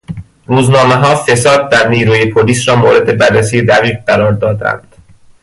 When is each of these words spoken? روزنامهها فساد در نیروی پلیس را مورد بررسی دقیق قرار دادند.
روزنامهها 0.47 1.15
فساد 1.15 1.69
در 1.69 1.87
نیروی 1.89 2.25
پلیس 2.25 2.67
را 2.69 2.75
مورد 2.75 3.17
بررسی 3.17 3.61
دقیق 3.61 4.05
قرار 4.07 4.31
دادند. 4.31 4.95